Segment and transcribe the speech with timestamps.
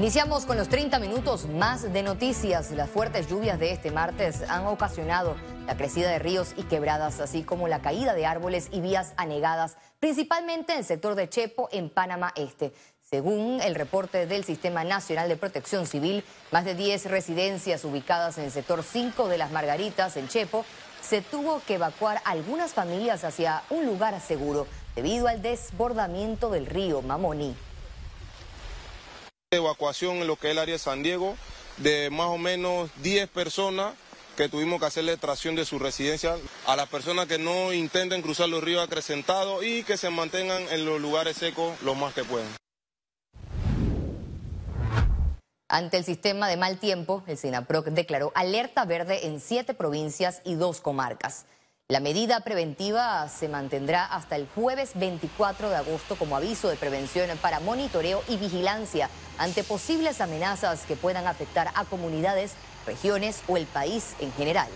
[0.00, 2.70] Iniciamos con los 30 minutos más de noticias.
[2.70, 7.42] Las fuertes lluvias de este martes han ocasionado la crecida de ríos y quebradas, así
[7.42, 11.90] como la caída de árboles y vías anegadas, principalmente en el sector de Chepo, en
[11.90, 12.72] Panamá Este.
[13.02, 18.44] Según el reporte del Sistema Nacional de Protección Civil, más de 10 residencias ubicadas en
[18.44, 20.64] el sector 5 de las Margaritas, en Chepo,
[21.02, 27.02] se tuvo que evacuar algunas familias hacia un lugar seguro debido al desbordamiento del río
[27.02, 27.54] Mamoni.
[29.52, 31.36] Evacuación en lo que es el área de San Diego
[31.78, 33.94] de más o menos 10 personas
[34.36, 36.36] que tuvimos que hacerle tracción de su residencia
[36.68, 40.84] a las personas que no intenten cruzar los ríos acrecentados y que se mantengan en
[40.84, 42.46] los lugares secos lo más que puedan.
[45.68, 50.54] Ante el sistema de mal tiempo, el SINAPROC declaró alerta verde en siete provincias y
[50.54, 51.44] dos comarcas.
[51.90, 57.36] La medida preventiva se mantendrá hasta el jueves 24 de agosto como aviso de prevención
[57.38, 62.52] para monitoreo y vigilancia ante posibles amenazas que puedan afectar a comunidades,
[62.86, 64.68] regiones o el país en general.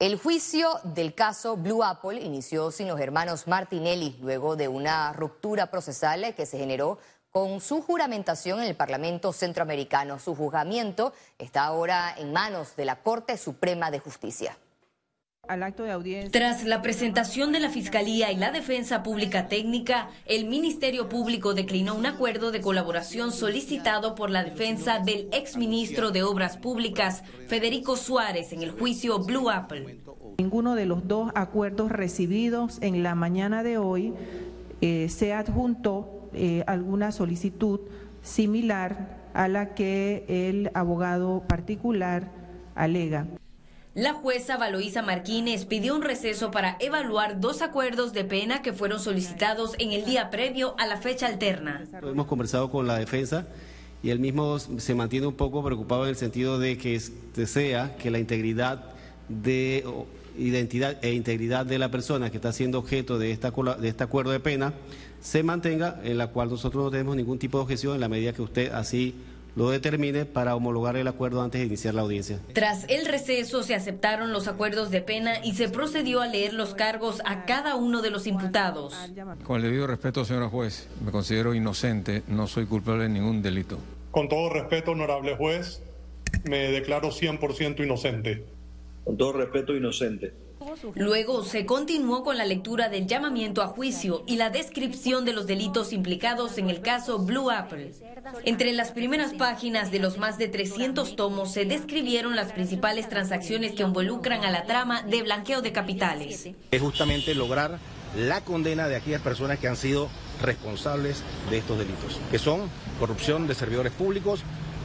[0.00, 5.70] El juicio del caso Blue Apple inició sin los hermanos Martinelli luego de una ruptura
[5.70, 6.98] procesal que se generó
[7.36, 10.18] con su juramentación en el Parlamento Centroamericano.
[10.18, 14.56] Su juzgamiento está ahora en manos de la Corte Suprema de Justicia.
[16.32, 21.94] Tras la presentación de la Fiscalía y la Defensa Pública Técnica, el Ministerio Público declinó
[21.94, 28.54] un acuerdo de colaboración solicitado por la defensa del exministro de Obras Públicas, Federico Suárez,
[28.54, 29.98] en el juicio Blue Apple.
[30.38, 34.14] Ninguno de los dos acuerdos recibidos en la mañana de hoy
[34.80, 37.80] eh, se adjuntó eh, alguna solicitud
[38.22, 42.30] similar a la que el abogado particular
[42.74, 43.26] alega.
[43.94, 49.00] La jueza Valoisa Marquínez pidió un receso para evaluar dos acuerdos de pena que fueron
[49.00, 51.82] solicitados en el día previo a la fecha alterna.
[52.02, 53.46] Hemos conversado con la defensa
[54.02, 57.00] y él mismo se mantiene un poco preocupado en el sentido de que
[57.34, 58.84] desea que la integridad
[59.30, 59.84] de
[60.38, 64.30] identidad e integridad de la persona que está siendo objeto de, esta, de este acuerdo
[64.30, 64.74] de pena
[65.26, 68.32] se mantenga, en la cual nosotros no tenemos ningún tipo de objeción en la medida
[68.32, 69.12] que usted así
[69.56, 72.38] lo determine para homologar el acuerdo antes de iniciar la audiencia.
[72.52, 76.74] Tras el receso se aceptaron los acuerdos de pena y se procedió a leer los
[76.74, 78.94] cargos a cada uno de los imputados.
[79.42, 83.78] Con el debido respeto, señora juez, me considero inocente, no soy culpable de ningún delito.
[84.12, 85.82] Con todo respeto, honorable juez,
[86.48, 88.44] me declaro 100% inocente.
[89.04, 90.45] Con todo respeto, inocente.
[90.94, 95.46] Luego se continuó con la lectura del llamamiento a juicio y la descripción de los
[95.46, 97.92] delitos implicados en el caso Blue Apple.
[98.44, 103.72] Entre las primeras páginas de los más de 300 tomos se describieron las principales transacciones
[103.72, 106.48] que involucran a la trama de blanqueo de capitales.
[106.70, 107.78] Es justamente lograr
[108.16, 110.08] la condena de aquellas personas que han sido
[110.42, 112.68] responsables de estos delitos, que son
[112.98, 114.40] corrupción de servidores públicos,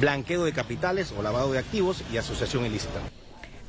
[0.00, 3.00] blanqueo de capitales o lavado de activos y asociación ilícita.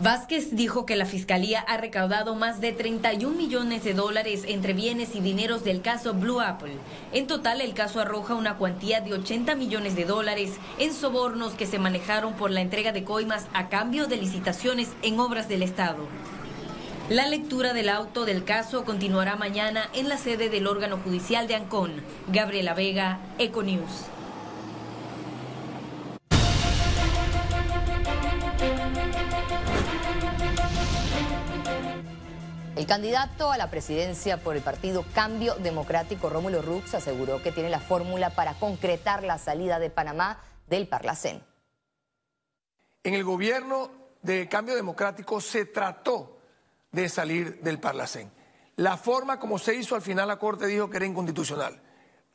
[0.00, 5.14] Vázquez dijo que la Fiscalía ha recaudado más de 31 millones de dólares entre bienes
[5.14, 6.74] y dineros del caso Blue Apple.
[7.12, 11.66] En total, el caso arroja una cuantía de 80 millones de dólares en sobornos que
[11.66, 16.08] se manejaron por la entrega de coimas a cambio de licitaciones en obras del Estado.
[17.08, 21.54] La lectura del auto del caso continuará mañana en la sede del órgano judicial de
[21.54, 21.92] Ancón.
[22.32, 24.13] Gabriela Vega, Econews.
[32.84, 37.70] El candidato a la presidencia por el partido Cambio Democrático, Rómulo Rux, aseguró que tiene
[37.70, 41.42] la fórmula para concretar la salida de Panamá del Parlacén.
[43.02, 43.90] En el gobierno
[44.20, 46.36] de Cambio Democrático se trató
[46.92, 48.30] de salir del Parlacén.
[48.76, 51.80] La forma como se hizo al final la Corte dijo que era inconstitucional.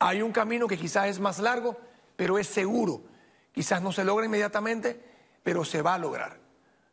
[0.00, 1.78] Hay un camino que quizás es más largo,
[2.16, 3.04] pero es seguro.
[3.52, 5.00] Quizás no se logra inmediatamente,
[5.44, 6.40] pero se va a lograr.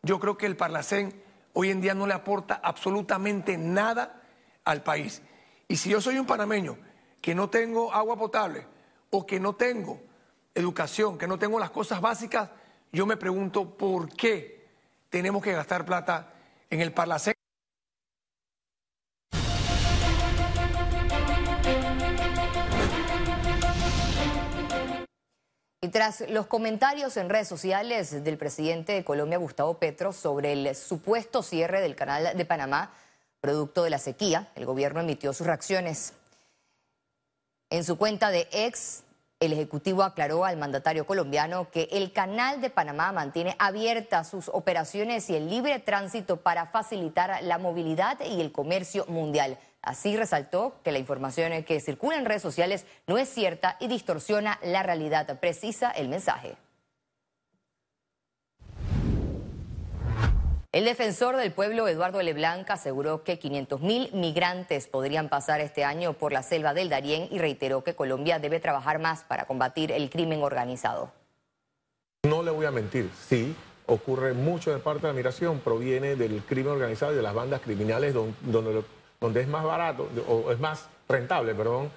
[0.03, 1.25] Yo creo que el Parlacén
[1.59, 4.21] hoy en día no le aporta absolutamente nada
[4.63, 5.23] al país.
[5.67, 6.77] Y si yo soy un panameño
[7.19, 8.67] que no tengo agua potable
[9.09, 9.99] o que no tengo
[10.53, 12.51] educación, que no tengo las cosas básicas,
[12.91, 14.67] yo me pregunto por qué
[15.09, 16.31] tenemos que gastar plata
[16.69, 17.36] en el Parlacén.
[25.79, 30.75] Y tras los comentarios en redes sociales del presidente de Colombia, Gustavo Petro, sobre el
[30.75, 32.91] supuesto cierre del canal de Panamá,
[33.41, 36.13] producto de la sequía, el gobierno emitió sus reacciones.
[37.69, 39.03] En su cuenta de ex,
[39.39, 45.29] el Ejecutivo aclaró al mandatario colombiano que el canal de Panamá mantiene abiertas sus operaciones
[45.29, 49.59] y el libre tránsito para facilitar la movilidad y el comercio mundial.
[49.81, 54.59] Así resaltó que la información que circula en redes sociales no es cierta y distorsiona
[54.63, 56.57] la realidad, precisa el mensaje.
[60.73, 66.33] El defensor del pueblo, Eduardo Leblanc, aseguró que 500.000 migrantes podrían pasar este año por
[66.33, 70.43] la selva del Darién y reiteró que Colombia debe trabajar más para combatir el crimen
[70.43, 71.11] organizado.
[72.27, 73.55] No le voy a mentir, sí,
[73.87, 77.61] ocurre mucho de parte de la migración, proviene del crimen organizado y de las bandas
[77.61, 78.83] criminales donde, donde,
[79.21, 81.89] es más barato o es más rentable, perdón,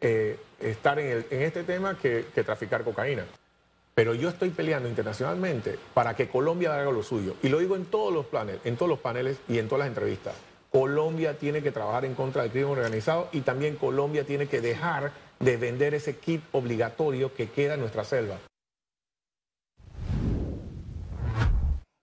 [0.00, 3.24] eh, estar en, este tema que traficar cocaína.
[3.94, 7.36] Pero yo estoy peleando internacionalmente para que Colombia haga lo suyo.
[7.42, 9.88] Y lo digo en todos los planes, en todos los paneles y en todas las
[9.88, 10.34] entrevistas.
[10.70, 15.12] Colombia tiene que trabajar en contra del crimen organizado y también Colombia tiene que dejar
[15.38, 18.38] de vender ese kit obligatorio que queda en nuestra selva.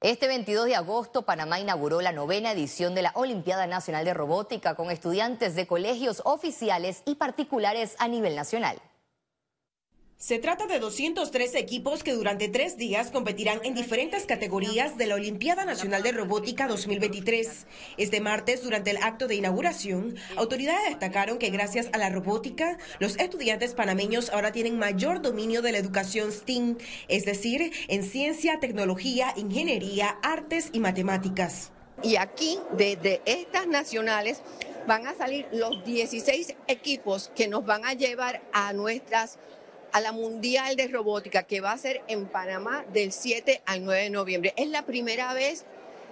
[0.02, 4.74] Este 22 de agosto, Panamá inauguró la novena edición de la Olimpiada Nacional de Robótica
[4.74, 8.82] con estudiantes de colegios oficiales y particulares a nivel nacional.
[10.22, 15.16] Se trata de 203 equipos que durante tres días competirán en diferentes categorías de la
[15.16, 17.66] Olimpiada Nacional de Robótica 2023.
[17.98, 23.18] Este martes, durante el acto de inauguración, autoridades destacaron que gracias a la robótica, los
[23.18, 26.78] estudiantes panameños ahora tienen mayor dominio de la educación STEAM,
[27.08, 31.72] es decir, en ciencia, tecnología, ingeniería, artes y matemáticas.
[32.04, 34.44] Y aquí, desde estas nacionales,
[34.88, 39.40] van a salir los 16 equipos que nos van a llevar a nuestras
[39.94, 44.04] a la Mundial de Robótica que va a ser en Panamá del 7 al 9
[44.04, 44.54] de noviembre.
[44.58, 45.66] Es la primera vez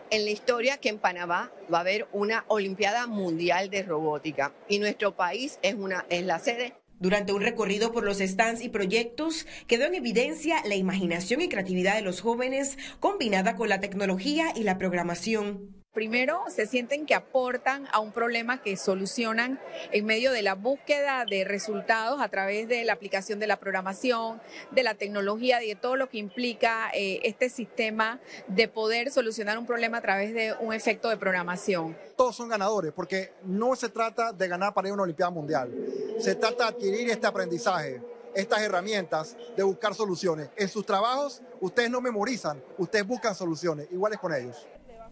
[0.09, 4.79] en la historia que en Panamá va a haber una Olimpiada Mundial de Robótica y
[4.79, 6.73] nuestro país es, una, es la sede.
[6.99, 11.95] Durante un recorrido por los stands y proyectos, quedó en evidencia la imaginación y creatividad
[11.95, 15.78] de los jóvenes combinada con la tecnología y la programación.
[15.99, 19.59] Primero, se sienten que aportan a un problema que solucionan
[19.91, 24.41] en medio de la búsqueda de resultados a través de la aplicación de la programación,
[24.71, 29.65] de la tecnología de todo lo que implica eh, este sistema de poder solucionar un
[29.65, 31.97] problema a través de un efecto de programación.
[32.15, 35.69] Todos son ganadores porque no se trata de ganar para ir a una Olimpiada Mundial,
[36.17, 38.01] se trata de adquirir este aprendizaje
[38.33, 40.49] estas herramientas de buscar soluciones.
[40.55, 44.65] En sus trabajos ustedes no memorizan, ustedes buscan soluciones, iguales con ellos.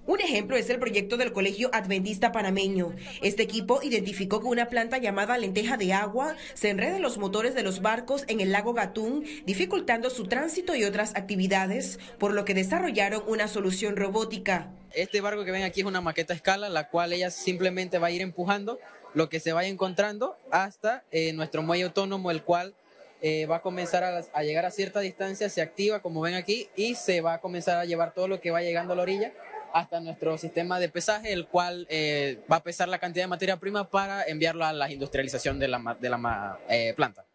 [0.07, 2.95] Un ejemplo es el proyecto del Colegio Adventista Panameño.
[3.21, 7.53] Este equipo identificó que una planta llamada lenteja de agua se enreda en los motores
[7.55, 12.45] de los barcos en el lago Gatún, dificultando su tránsito y otras actividades, por lo
[12.45, 14.71] que desarrollaron una solución robótica.
[14.93, 18.07] Este barco que ven aquí es una maqueta a escala, la cual ella simplemente va
[18.07, 18.79] a ir empujando
[19.13, 22.75] lo que se vaya encontrando hasta eh, nuestro muelle autónomo, el cual
[23.21, 26.69] eh, va a comenzar a, a, llegar a cierta distancia, se activa como ven aquí
[26.77, 29.33] y se va a comenzar a llevar todo lo que va llegando a la orilla
[29.73, 33.57] hasta nuestro sistema de pesaje, el cual eh, va a pesar la cantidad de materia
[33.57, 37.25] prima para enviarlo a la industrialización de la, de la eh, planta.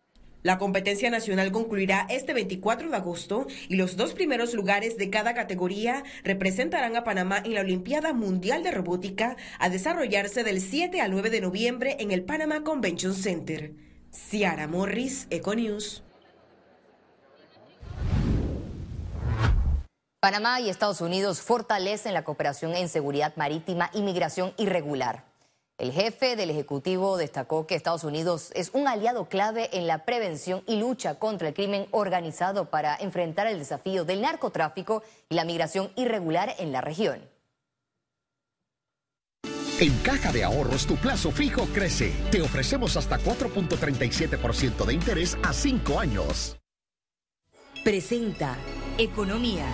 [0.42, 5.34] La competencia nacional concluirá este 24 de agosto y los dos primeros lugares de cada
[5.34, 11.12] categoría representarán a Panamá en la Olimpiada Mundial de Robótica a desarrollarse del 7 al
[11.12, 13.72] 9 de noviembre en el Panama Convention Center.
[14.10, 16.02] Ciara Morris, Econews.
[20.22, 25.24] Panamá y Estados Unidos fortalecen la cooperación en seguridad marítima y migración irregular.
[25.78, 30.62] El jefe del Ejecutivo destacó que Estados Unidos es un aliado clave en la prevención
[30.68, 35.90] y lucha contra el crimen organizado para enfrentar el desafío del narcotráfico y la migración
[35.96, 37.28] irregular en la región.
[39.80, 42.12] En Caja de Ahorros tu plazo fijo crece.
[42.30, 46.56] Te ofrecemos hasta 4.37% de interés a 5 años.
[47.82, 48.56] Presenta
[48.98, 49.66] Economía.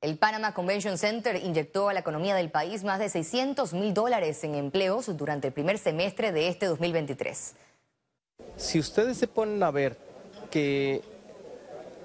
[0.00, 4.42] El Panama Convention Center inyectó a la economía del país más de 600 mil dólares
[4.44, 7.54] en empleos durante el primer semestre de este 2023.
[8.56, 9.98] Si ustedes se ponen a ver
[10.50, 11.02] que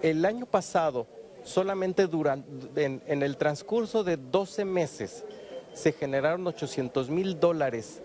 [0.01, 1.07] el año pasado,
[1.45, 5.23] solamente durante, en, en el transcurso de 12 meses,
[5.73, 8.01] se generaron 800 mil dólares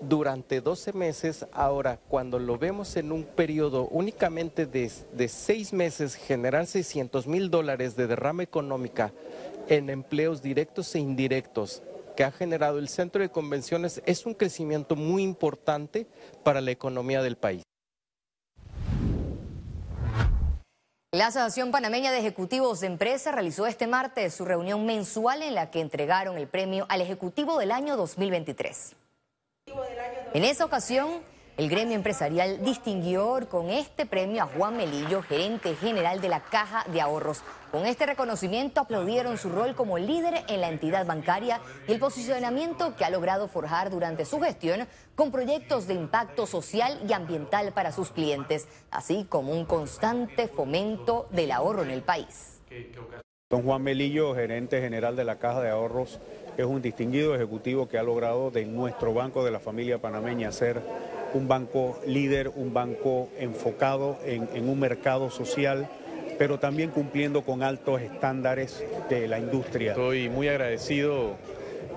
[0.00, 6.66] durante 12 meses, ahora cuando lo vemos en un periodo únicamente de, seis meses, generar
[6.66, 9.12] 600 mil dólares de derrama económica
[9.68, 11.82] en empleos directos e indirectos
[12.16, 16.06] que ha generado el centro de convenciones es un crecimiento muy importante
[16.42, 17.62] para la economía del país.
[21.12, 25.70] La Asociación Panameña de Ejecutivos de Empresa realizó este martes su reunión mensual en la
[25.70, 28.96] que entregaron el premio al Ejecutivo del año 2023.
[30.34, 31.22] En esa ocasión
[31.56, 36.84] El gremio empresarial distinguió con este premio a Juan Melillo, gerente general de la Caja
[36.90, 37.44] de Ahorros.
[37.70, 42.96] Con este reconocimiento aplaudieron su rol como líder en la entidad bancaria y el posicionamiento
[42.96, 47.92] que ha logrado forjar durante su gestión con proyectos de impacto social y ambiental para
[47.92, 52.60] sus clientes, así como un constante fomento del ahorro en el país.
[53.48, 56.18] Don Juan Melillo, gerente general de la Caja de Ahorros,
[56.56, 60.80] es un distinguido ejecutivo que ha logrado de nuestro banco de la familia panameña ser
[61.32, 65.88] un banco líder, un banco enfocado en, un mercado social
[66.38, 69.92] pero también cumpliendo con altos estándares de la industria.
[69.92, 71.36] Estoy muy agradecido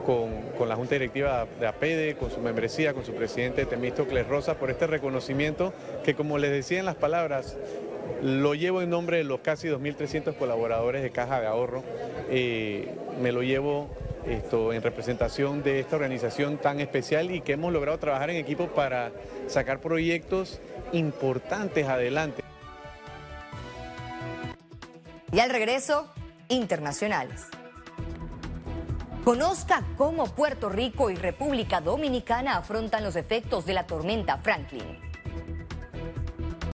[0.05, 4.53] con, con, la Junta Directiva de APEDE, con su membresía, con su presidente Temístocles Rosa,
[4.53, 5.73] por este reconocimiento
[6.03, 7.57] que, como les decía en las palabras,
[8.21, 11.83] lo llevo en nombre de los casi 2.300 colaboradores de Caja de Ahorro.
[12.29, 13.89] Eh, me lo llevo
[14.27, 18.67] esto, en representación de esta organización tan especial y que hemos logrado trabajar en equipo
[18.67, 19.11] para
[19.47, 20.59] sacar proyectos
[20.91, 22.43] importantes adelante.
[25.31, 26.11] Y al regreso,
[26.49, 27.47] internacionales.
[29.23, 35.06] Conozca cómo Puerto Rico y República Dominicana afrontan los efectos de la tormenta Franklin.